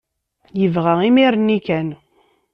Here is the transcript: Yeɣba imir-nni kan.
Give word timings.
Yeɣba 0.59 0.93
imir-nni 1.07 1.57
kan. 1.65 1.89